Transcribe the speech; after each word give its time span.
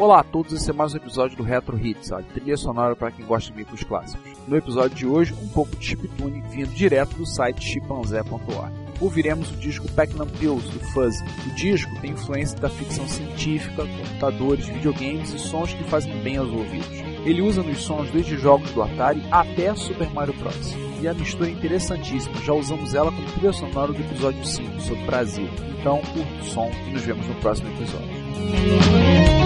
Olá 0.00 0.20
a 0.20 0.24
todos, 0.24 0.54
esse 0.54 0.70
é 0.70 0.72
mais 0.72 0.94
um 0.94 0.96
episódio 0.96 1.36
do 1.36 1.42
Retro 1.42 1.78
Hits, 1.78 2.10
a 2.10 2.22
trilha 2.22 2.56
sonora 2.56 2.96
para 2.96 3.10
quem 3.10 3.26
gosta 3.26 3.52
de 3.52 3.58
micros 3.58 3.84
clássicos. 3.84 4.32
No 4.48 4.56
episódio 4.56 4.96
de 4.96 5.06
hoje, 5.06 5.34
um 5.34 5.48
pouco 5.48 5.76
de 5.76 5.84
chiptune 5.84 6.42
vindo 6.48 6.70
direto 6.70 7.14
do 7.16 7.26
site 7.26 7.62
chimpanzé.org. 7.62 8.72
Ouviremos 8.98 9.50
o 9.50 9.56
disco 9.56 9.92
Pac-Man 9.92 10.28
Pills, 10.38 10.66
do 10.70 10.80
Fuzz. 10.86 11.20
O 11.46 11.54
disco 11.54 11.90
tem 12.00 12.12
influência 12.12 12.58
da 12.58 12.70
ficção 12.70 13.06
científica, 13.06 13.86
computadores, 13.86 14.64
videogames 14.68 15.34
e 15.34 15.38
sons 15.38 15.74
que 15.74 15.84
fazem 15.84 16.18
bem 16.22 16.38
aos 16.38 16.48
ouvidos. 16.48 16.98
Ele 17.26 17.42
usa 17.42 17.62
nos 17.62 17.82
sons 17.82 18.10
desde 18.10 18.38
jogos 18.38 18.70
do 18.70 18.82
Atari 18.82 19.22
até 19.30 19.74
Super 19.74 20.08
Mario 20.14 20.32
Bros. 20.38 20.74
E 21.02 21.08
a 21.08 21.12
mistura 21.12 21.50
é 21.50 21.52
interessantíssima, 21.52 22.40
já 22.40 22.54
usamos 22.54 22.94
ela 22.94 23.12
como 23.12 23.30
trilha 23.32 23.52
sonora 23.52 23.92
do 23.92 24.00
episódio 24.00 24.46
5 24.46 24.80
sobre 24.80 25.04
Brasil. 25.04 25.48
Então, 25.78 26.00
curta 26.00 26.40
o 26.40 26.44
som 26.46 26.70
e 26.86 26.90
nos 26.90 27.02
vemos 27.02 27.26
no 27.26 27.34
próximo 27.34 27.68
episódio. 27.68 29.39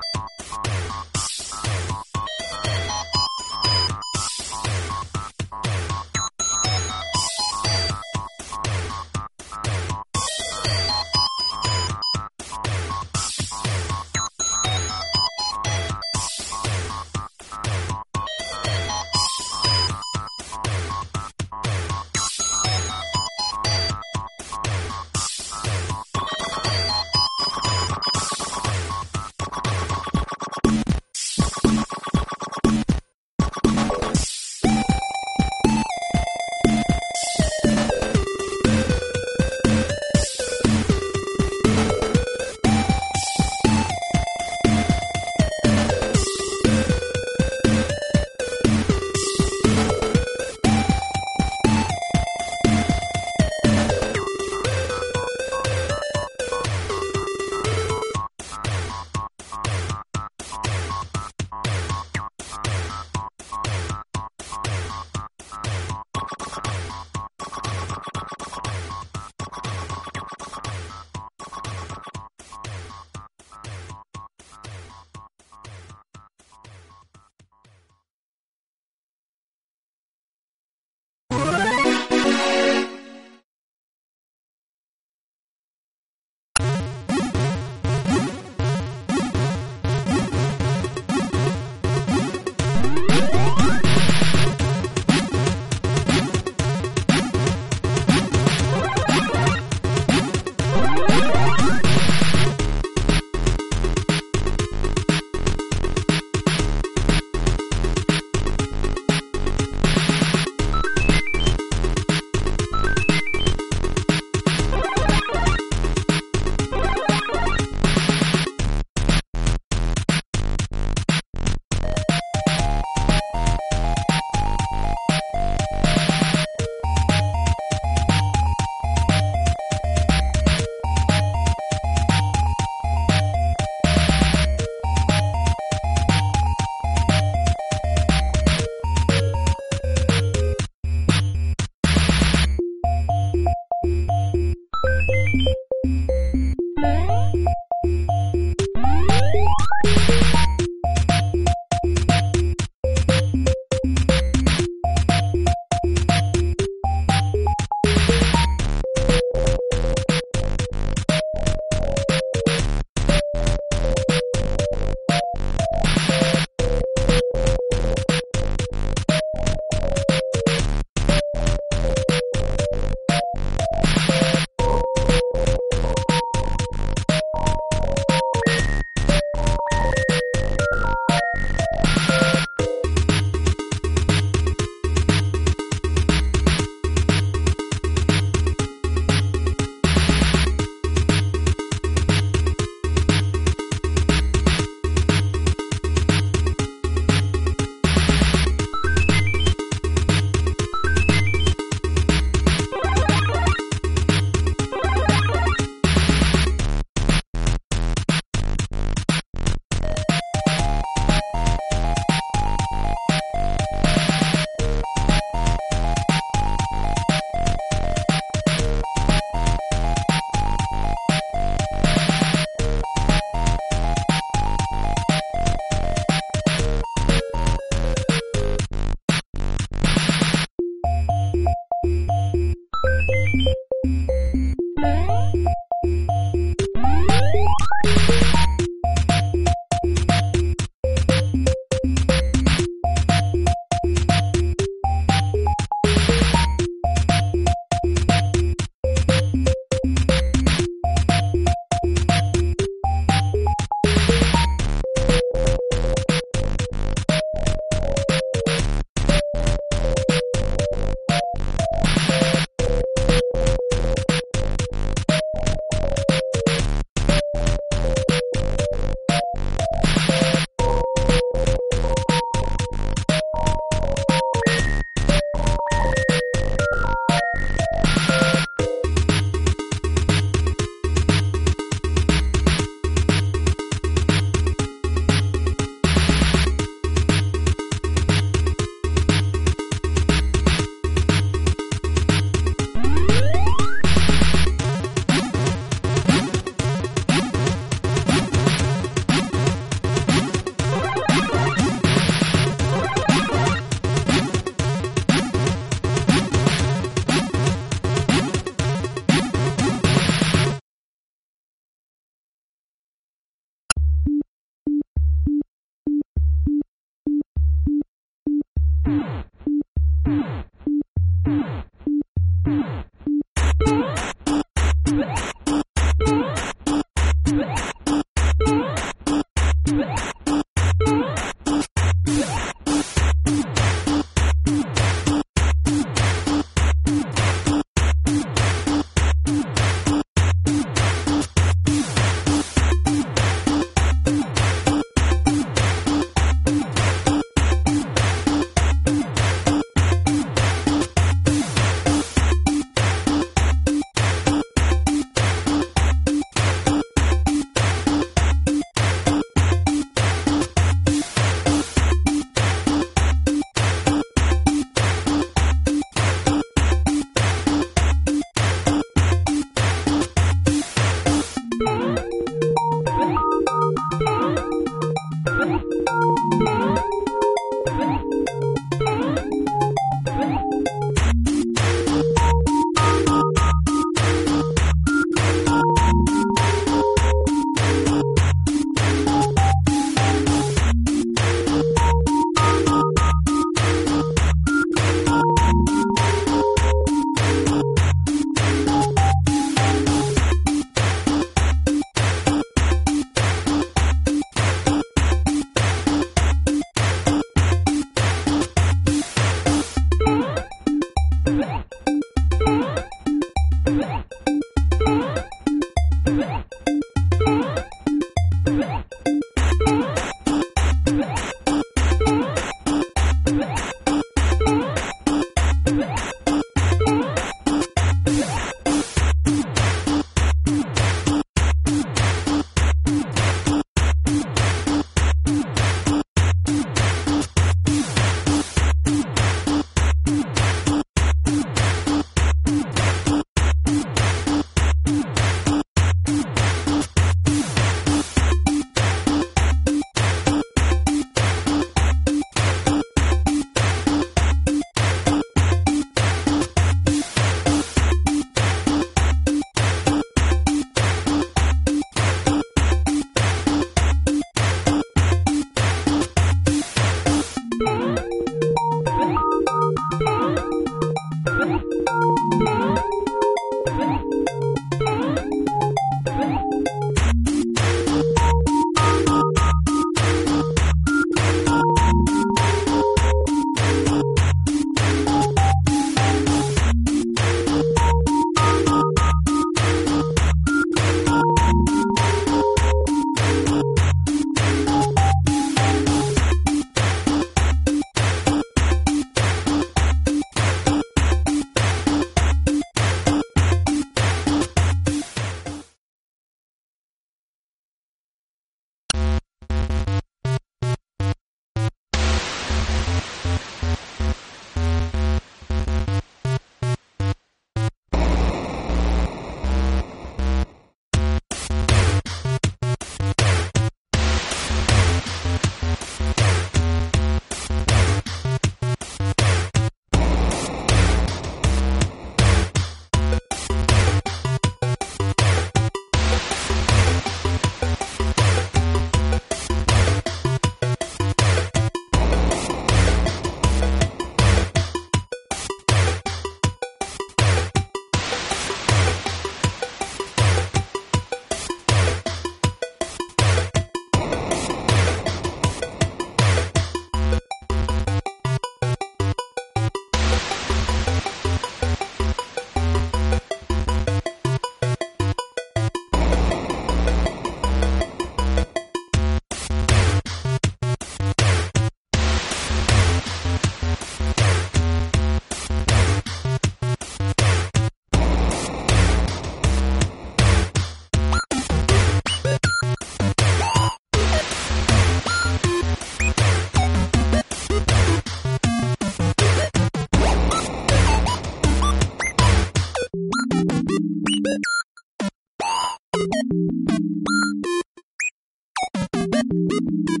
you 599.60 600.00